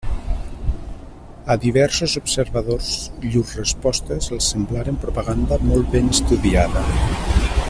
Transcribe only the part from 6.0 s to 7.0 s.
estudiada.